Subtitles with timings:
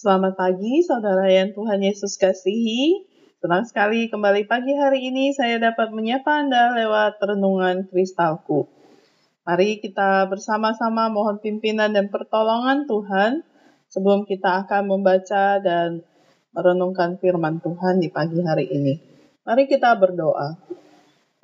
[0.00, 3.04] Selamat pagi, saudara yang Tuhan Yesus kasihi.
[3.36, 8.64] Senang sekali kembali pagi hari ini saya dapat menyapa Anda lewat renungan kristalku.
[9.44, 13.44] Mari kita bersama-sama mohon pimpinan dan pertolongan Tuhan
[13.92, 16.00] sebelum kita akan membaca dan
[16.56, 18.96] merenungkan firman Tuhan di pagi hari ini.
[19.44, 20.64] Mari kita berdoa.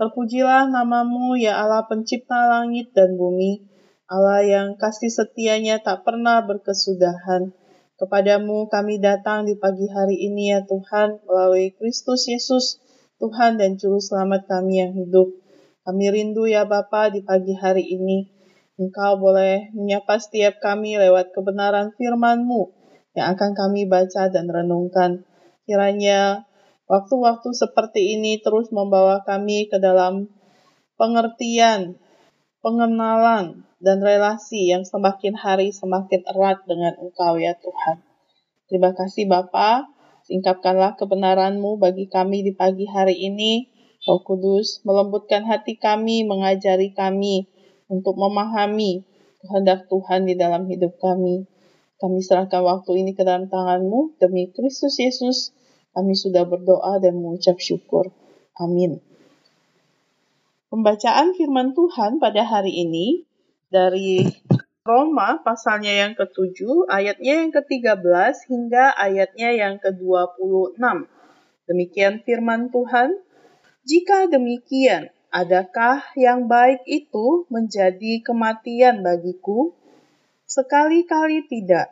[0.01, 3.69] Terpujilah namamu ya Allah pencipta langit dan bumi,
[4.09, 7.66] Allah yang kasih setianya tak pernah berkesudahan.
[7.97, 12.77] Kepadamu kami datang di pagi hari ini ya Tuhan melalui Kristus Yesus,
[13.17, 15.33] Tuhan dan Juru Selamat kami yang hidup.
[15.81, 18.29] Kami rindu ya Bapa di pagi hari ini.
[18.77, 22.69] Engkau boleh menyapa setiap kami lewat kebenaran firman-Mu
[23.17, 25.25] yang akan kami baca dan renungkan.
[25.65, 26.45] Kiranya
[26.93, 30.29] waktu-waktu seperti ini terus membawa kami ke dalam
[31.01, 31.97] pengertian,
[32.61, 38.03] pengenalan, dan relasi yang semakin hari semakin erat dengan Engkau ya Tuhan.
[38.67, 39.87] Terima kasih Bapa,
[40.27, 43.71] singkapkanlah kebenaran-Mu bagi kami di pagi hari ini.
[44.03, 47.47] Roh Kudus, melembutkan hati kami, mengajari kami
[47.87, 49.07] untuk memahami
[49.39, 51.47] kehendak Tuhan di dalam hidup kami.
[52.03, 55.55] Kami serahkan waktu ini ke dalam tangan-Mu demi Kristus Yesus.
[55.95, 58.11] Kami sudah berdoa dan mengucap syukur.
[58.59, 58.99] Amin.
[60.75, 63.25] Pembacaan firman Tuhan pada hari ini
[63.67, 64.31] dari
[64.87, 70.79] Roma pasalnya yang ke-7, ayatnya yang ke-13 hingga ayatnya yang ke-26.
[71.67, 73.19] Demikian firman Tuhan.
[73.83, 79.75] Jika demikian, adakah yang baik itu menjadi kematian bagiku?
[80.47, 81.91] Sekali-kali tidak.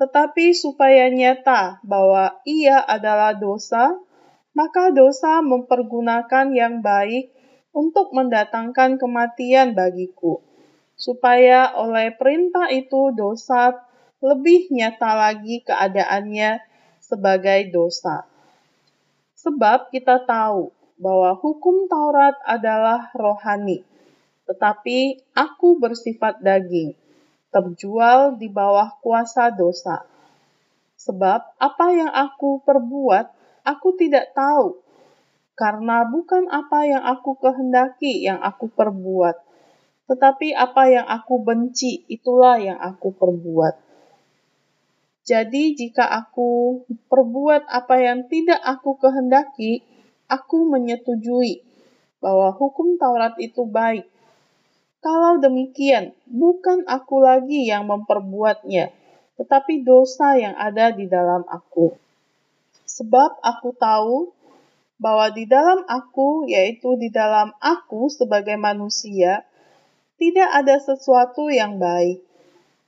[0.00, 3.92] Tetapi supaya nyata bahwa ia adalah dosa,
[4.56, 7.28] maka dosa mempergunakan yang baik
[7.76, 10.45] untuk mendatangkan kematian bagiku
[10.96, 13.76] supaya oleh perintah itu dosa
[14.24, 16.58] lebih nyata lagi keadaannya
[16.98, 18.24] sebagai dosa.
[19.36, 23.84] Sebab kita tahu bahwa hukum Taurat adalah rohani,
[24.48, 26.96] tetapi aku bersifat daging,
[27.52, 30.02] terjual di bawah kuasa dosa.
[30.96, 33.28] Sebab apa yang aku perbuat,
[33.68, 34.80] aku tidak tahu,
[35.52, 39.36] karena bukan apa yang aku kehendaki yang aku perbuat,
[40.06, 43.74] tetapi apa yang aku benci, itulah yang aku perbuat.
[45.26, 49.82] Jadi, jika aku perbuat apa yang tidak aku kehendaki,
[50.30, 51.66] aku menyetujui
[52.22, 54.06] bahwa hukum Taurat itu baik.
[55.02, 58.94] Kalau demikian, bukan aku lagi yang memperbuatnya,
[59.34, 61.94] tetapi dosa yang ada di dalam aku.
[62.86, 64.30] Sebab aku tahu
[65.02, 69.42] bahwa di dalam aku, yaitu di dalam aku sebagai manusia,
[70.16, 72.24] tidak ada sesuatu yang baik,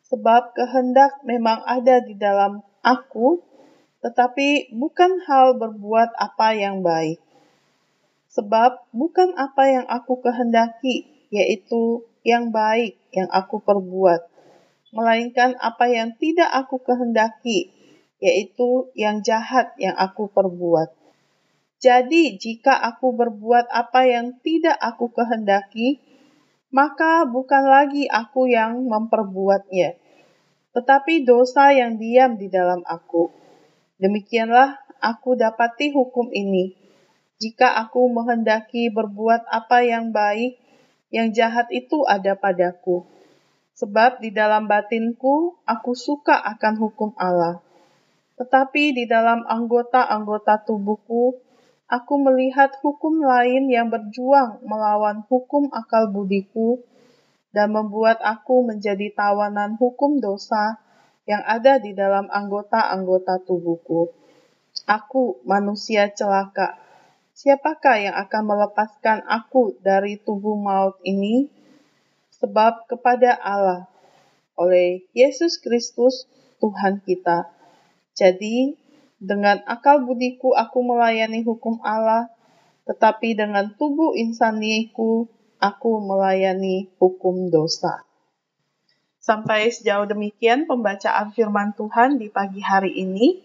[0.08, 3.44] sebab kehendak memang ada di dalam aku,
[4.00, 7.20] tetapi bukan hal berbuat apa yang baik.
[8.32, 14.24] Sebab bukan apa yang aku kehendaki, yaitu yang baik yang aku perbuat,
[14.92, 17.72] melainkan apa yang tidak aku kehendaki,
[18.20, 20.96] yaitu yang jahat yang aku perbuat.
[21.78, 26.02] Jadi, jika aku berbuat apa yang tidak aku kehendaki,
[26.68, 29.96] maka bukan lagi aku yang memperbuatnya,
[30.76, 33.32] tetapi dosa yang diam di dalam aku.
[33.98, 36.76] Demikianlah aku dapati hukum ini.
[37.38, 40.58] Jika aku menghendaki berbuat apa yang baik,
[41.08, 43.06] yang jahat itu ada padaku.
[43.78, 47.62] Sebab di dalam batinku aku suka akan hukum Allah.
[48.38, 51.47] Tetapi di dalam anggota-anggota tubuhku
[51.88, 56.84] aku melihat hukum lain yang berjuang melawan hukum akal budiku
[57.56, 60.76] dan membuat aku menjadi tawanan hukum dosa
[61.24, 64.12] yang ada di dalam anggota-anggota tubuhku.
[64.88, 66.80] Aku manusia celaka.
[67.36, 71.52] Siapakah yang akan melepaskan aku dari tubuh maut ini?
[72.38, 73.90] Sebab kepada Allah,
[74.56, 76.26] oleh Yesus Kristus,
[76.58, 77.50] Tuhan kita.
[78.14, 78.74] Jadi,
[79.18, 82.30] dengan akal budiku aku melayani hukum Allah,
[82.86, 85.26] tetapi dengan tubuh insaniku
[85.58, 88.06] aku melayani hukum dosa.
[89.18, 93.44] Sampai sejauh demikian pembacaan firman Tuhan di pagi hari ini.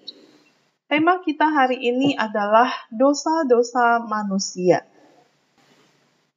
[0.87, 4.85] Tema kita hari ini adalah dosa-dosa manusia.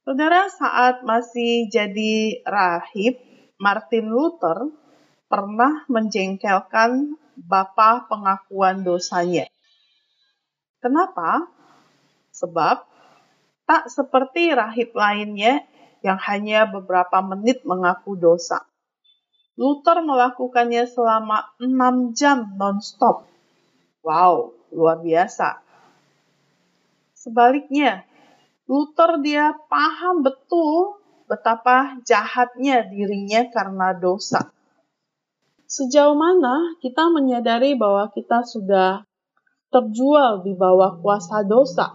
[0.01, 3.21] Saudara, saat masih jadi rahib,
[3.61, 4.71] Martin Luther
[5.27, 9.45] pernah menjengkelkan bapa pengakuan dosanya.
[10.81, 11.45] Kenapa?
[12.33, 12.85] Sebab
[13.69, 15.61] tak seperti rahib lainnya
[16.01, 18.65] yang hanya beberapa menit mengaku dosa.
[19.57, 23.25] Luther melakukannya selama 6 jam non-stop.
[24.05, 25.57] Wow, luar biasa.
[27.17, 28.05] Sebaliknya,
[28.69, 34.53] Luther dia paham betul betapa jahatnya dirinya karena dosa.
[35.67, 39.03] Sejauh mana kita menyadari bahwa kita sudah
[39.67, 41.91] terjual di bawah kuasa dosa?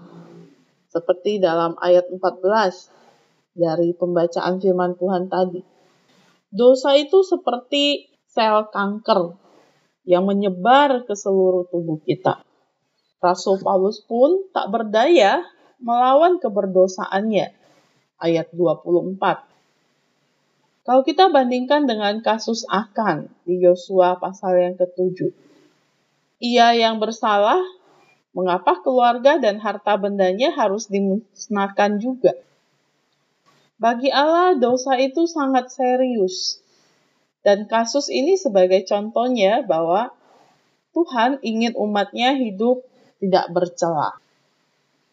[0.93, 2.93] Seperti dalam ayat 14
[3.57, 5.65] dari pembacaan firman Tuhan tadi.
[6.53, 9.41] Dosa itu seperti sel kanker
[10.05, 12.45] yang menyebar ke seluruh tubuh kita.
[13.25, 15.49] Rasul Paulus pun tak berdaya
[15.81, 17.57] melawan keberdosaannya.
[18.21, 19.51] Ayat 24.
[20.82, 25.31] Kalau kita bandingkan dengan kasus Akan di Yosua pasal yang ketujuh.
[26.43, 27.62] Ia yang bersalah,
[28.34, 32.34] mengapa keluarga dan harta bendanya harus dimusnahkan juga?
[33.79, 36.58] Bagi Allah, dosa itu sangat serius.
[37.46, 40.11] Dan kasus ini sebagai contohnya bahwa
[40.94, 42.82] Tuhan ingin umatnya hidup
[43.23, 44.19] tidak bercela.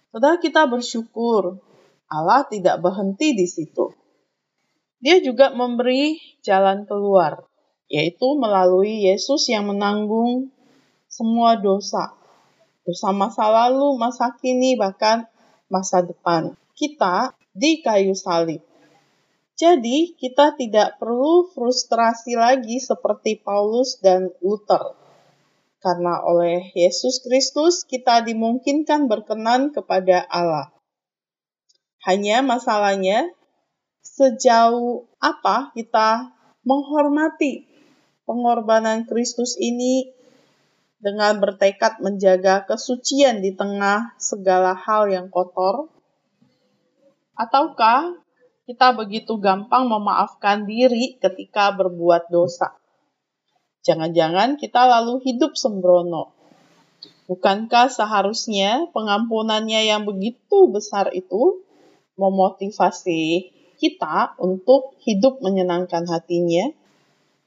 [0.09, 1.61] Saudara kita bersyukur
[2.09, 3.93] Allah tidak berhenti di situ.
[4.99, 7.47] Dia juga memberi jalan keluar,
[7.87, 10.51] yaitu melalui Yesus yang menanggung
[11.07, 12.19] semua dosa.
[12.83, 15.23] Dosa masa lalu, masa kini, bahkan
[15.71, 16.59] masa depan.
[16.75, 18.59] Kita di kayu salib.
[19.55, 24.95] Jadi, kita tidak perlu frustrasi lagi seperti Paulus dan Luther.
[25.79, 30.71] Karena oleh Yesus Kristus kita dimungkinkan berkenan kepada Allah.
[32.03, 33.31] Hanya masalahnya,
[34.03, 36.31] sejauh apa kita
[36.63, 37.67] menghormati
[38.27, 40.11] pengorbanan Kristus ini
[40.99, 45.87] dengan bertekad menjaga kesucian di tengah segala hal yang kotor,
[47.39, 48.19] Ataukah
[48.67, 52.75] kita begitu gampang memaafkan diri ketika berbuat dosa?
[53.87, 56.35] Jangan-jangan kita lalu hidup sembrono.
[57.31, 61.63] Bukankah seharusnya pengampunannya yang begitu besar itu
[62.19, 66.75] memotivasi kita untuk hidup menyenangkan hatinya?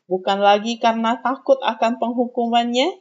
[0.08, 2.98] Bukan lagi karena takut akan penghukumannya,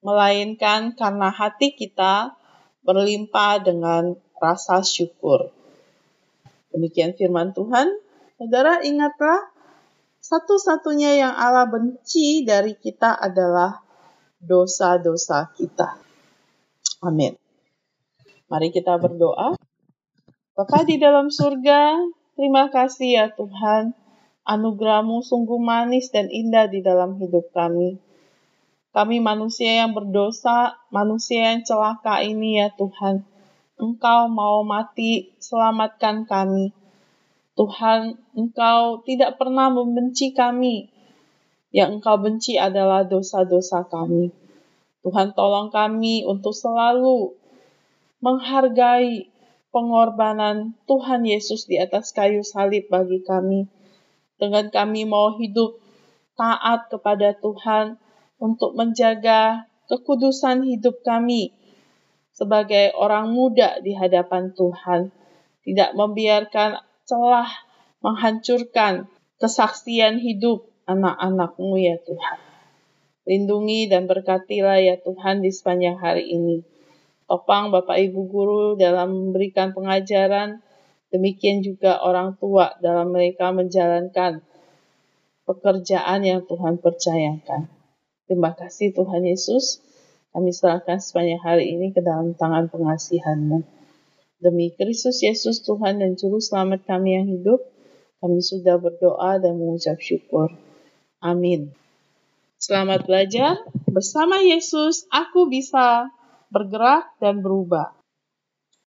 [0.00, 2.32] melainkan karena hati kita
[2.82, 5.52] berlimpah dengan rasa syukur.
[6.72, 7.88] Demikian firman Tuhan.
[8.38, 9.50] Saudara ingatlah,
[10.22, 13.82] satu-satunya yang Allah benci dari kita adalah
[14.38, 15.98] dosa-dosa kita.
[17.02, 17.34] Amin.
[18.48, 19.58] Mari kita berdoa.
[20.54, 21.98] Bapa di dalam surga,
[22.38, 23.98] terima kasih ya Tuhan.
[24.46, 27.98] Anugerahmu sungguh manis dan indah di dalam hidup kami.
[28.94, 33.26] Kami manusia yang berdosa, manusia yang celaka ini ya Tuhan
[33.78, 36.74] Engkau mau mati, selamatkan kami.
[37.54, 40.90] Tuhan, Engkau tidak pernah membenci kami.
[41.70, 44.34] Yang Engkau benci adalah dosa-dosa kami.
[45.06, 47.38] Tuhan, tolong kami untuk selalu
[48.18, 49.30] menghargai
[49.78, 53.70] pengorbanan Tuhan Yesus di atas kayu salib bagi kami.
[54.34, 55.78] Dengan kami mau hidup
[56.34, 57.94] taat kepada Tuhan
[58.42, 61.54] untuk menjaga kekudusan hidup kami
[62.34, 65.14] sebagai orang muda di hadapan Tuhan,
[65.62, 67.50] tidak membiarkan celah
[68.02, 69.06] menghancurkan
[69.38, 72.38] kesaksian hidup anak-anakmu ya Tuhan.
[73.30, 76.77] Lindungi dan berkatilah ya Tuhan di sepanjang hari ini.
[77.28, 80.64] Topang Bapak Ibu Guru dalam memberikan pengajaran,
[81.12, 84.40] demikian juga orang tua dalam mereka menjalankan
[85.44, 87.68] pekerjaan yang Tuhan percayakan.
[88.24, 89.84] Terima kasih Tuhan Yesus.
[90.32, 93.60] Kami serahkan sepanjang hari ini ke dalam tangan pengasihan-Mu.
[94.40, 97.60] Demi Kristus Yesus Tuhan dan Juru Selamat kami yang hidup,
[98.24, 100.52] kami sudah berdoa dan mengucap syukur.
[101.20, 101.76] Amin.
[102.56, 103.58] Selamat belajar.
[103.90, 106.12] Bersama Yesus, aku bisa
[106.48, 107.97] bergerak dan berubah.